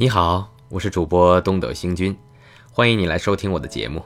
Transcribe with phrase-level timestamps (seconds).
[0.00, 2.16] 你好，我是主播东斗星君，
[2.72, 4.02] 欢迎你来收听我的节目。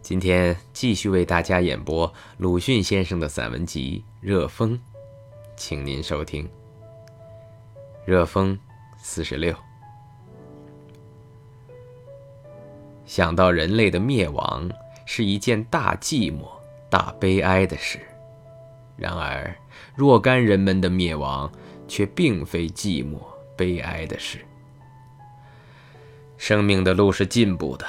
[0.00, 4.78] 今天继续为大家演播鲁迅先生的散文集《热风》，
[5.56, 6.44] 请您收听
[8.04, 8.56] 《热风》
[8.96, 9.52] 四十六。
[13.04, 14.70] 想到人类的灭亡
[15.06, 16.46] 是一件大寂寞、
[16.88, 17.98] 大悲哀的事，
[18.96, 19.52] 然而
[19.96, 21.50] 若干人们的灭亡
[21.88, 23.18] 却并非寂寞、
[23.56, 24.38] 悲哀的事。
[26.44, 27.86] 生命的路是进步的，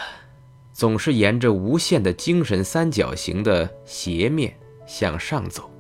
[0.74, 5.72] 总是沿着无限的精神三角形的斜面向上走。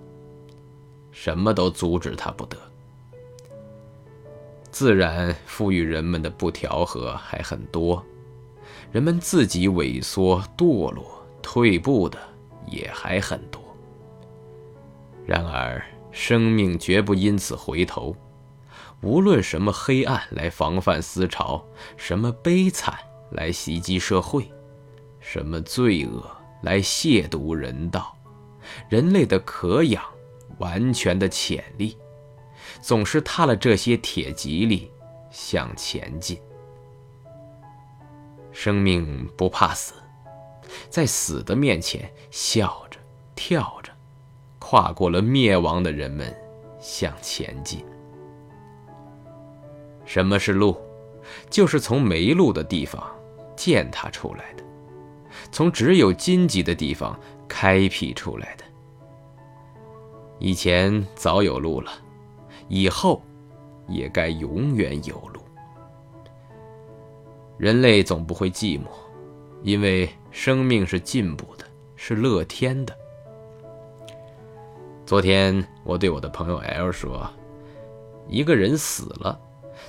[1.11, 2.57] 什么都阻止它不得。
[4.71, 8.03] 自然赋予人们的不调和还很多，
[8.91, 12.17] 人们自己萎缩、堕落、退步的
[12.65, 13.61] 也还很多。
[15.27, 15.79] 然而，
[16.11, 18.15] 生命绝不因此回头。
[19.03, 21.63] 无论什么黑暗来防范思潮，
[21.97, 22.97] 什么悲惨
[23.31, 24.49] 来袭击社会，
[25.19, 26.25] 什么罪恶
[26.61, 28.15] 来亵渎人道，
[28.87, 30.01] 人类的可养、
[30.57, 31.97] 完全的潜力，
[32.81, 34.89] 总是踏了这些铁蒺藜
[35.29, 36.39] 向前进。
[38.53, 39.95] 生命不怕死，
[40.89, 42.97] 在死的面前笑着、
[43.35, 43.91] 跳着，
[44.59, 46.33] 跨过了灭亡的人们
[46.79, 47.83] 向前进。
[50.05, 50.77] 什么是路？
[51.49, 53.01] 就是从没路的地方
[53.55, 54.63] 践踏出来的，
[55.51, 58.63] 从只有荆棘的地方开辟出来的。
[60.37, 61.91] 以前早有路了，
[62.67, 63.21] 以后
[63.87, 65.39] 也该永远有路。
[67.57, 68.87] 人类总不会寂寞，
[69.61, 71.65] 因为生命是进步的，
[71.95, 72.93] 是乐天的。
[75.05, 77.29] 昨天我对我的朋友 L 说
[78.27, 79.39] ：“一个人死了。”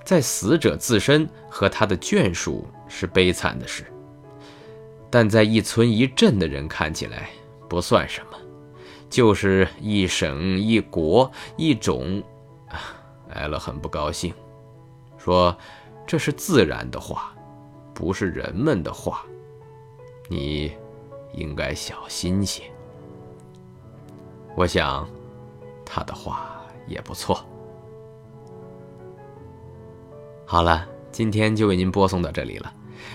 [0.03, 3.85] 在死者自身和他的眷属是悲惨的事，
[5.11, 7.29] 但在一村一镇的人看起来
[7.69, 8.39] 不算什么，
[9.09, 12.23] 就是一省一国一种。
[13.31, 14.33] 艾勒很不高兴，
[15.19, 15.57] 说
[16.07, 17.35] ：“这是自然的话，
[17.93, 19.25] 不是人们的话，
[20.29, 20.73] 你
[21.33, 22.63] 应该小心些。”
[24.57, 25.09] 我想，
[25.85, 27.45] 他的话也不错。
[30.47, 32.73] 好了，今天就为您播送到这里了。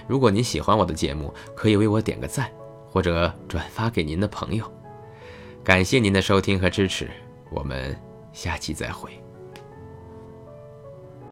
[0.08, 2.50] 如果您喜欢我的节目，可以为我点个赞，
[2.88, 4.70] 或者转发给您的朋友。
[5.64, 7.10] 感谢您的收听和支持，
[7.52, 7.96] 我们
[8.34, 9.12] 下期再会。